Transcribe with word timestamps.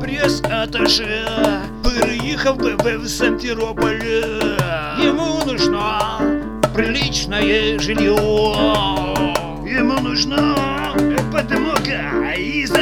Прес-атташе 0.00 1.28
переїхав 1.82 2.56
би 2.56 2.96
в 2.96 3.08
Симферополь. 3.08 4.00
Ему 4.98 5.42
нужно 5.46 6.20
приличное 6.74 7.78
жилье. 7.78 9.13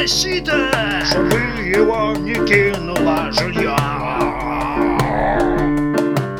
Защита, 0.03 0.69
чтобы 1.09 1.37
его 1.63 2.13
не 2.17 2.33
кинуло 2.33 3.31
жилье. 3.31 3.77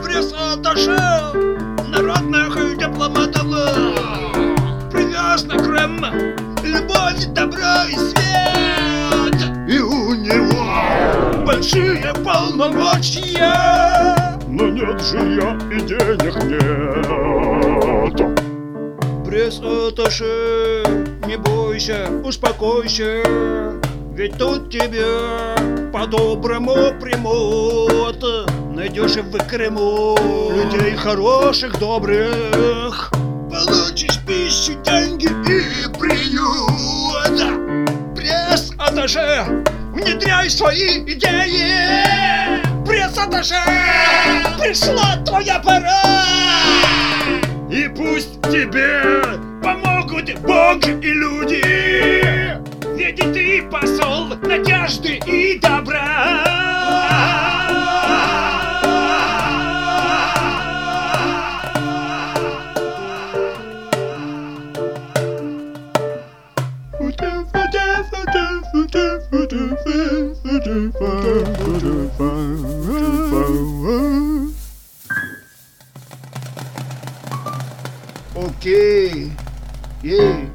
Пресс-атташе 0.03 0.99
народных 1.87 2.77
дипломатов 2.77 3.47
привез 4.91 5.43
на 5.45 5.57
Крым 5.57 6.05
любовь, 6.61 7.25
добро 7.27 7.85
и 7.89 7.95
свет. 7.95 9.39
И 9.69 9.79
у 9.79 10.13
него 10.13 11.45
большие 11.45 12.13
полномочия. 12.21 13.47
Но 14.49 14.67
нет 14.67 15.01
жилья 15.01 15.57
и 15.71 15.79
денег 15.79 16.35
нет. 16.51 17.07
Пресс-атташе, 19.25 21.02
не 21.25 21.37
бойся, 21.37 22.09
успокойся, 22.23 23.21
ведь 24.13 24.37
тут 24.37 24.69
тебе 24.69 25.91
по-доброму 25.91 26.93
примут. 26.99 28.23
Найдешь 28.75 29.15
в 29.15 29.47
Крыму 29.47 30.17
людей 30.51 30.95
хороших, 30.95 31.79
добрых. 31.79 33.11
Получишь 33.49 34.19
пищу, 34.27 34.73
деньги 34.83 35.27
и 35.27 35.87
приют. 35.99 37.39
Пресс-атташе, 38.15 39.63
внедряй 39.93 40.49
свои 40.49 40.99
идеи. 41.05 42.53
Пресс-атташе, 42.85 43.61
пришла 44.59 45.17
твоя 45.25 45.59
пора. 45.59 46.01
И 47.71 47.87
пусть 47.87 48.41
тебе 48.43 49.12
Ok. 78.35 78.65
Yeah. 80.01 80.49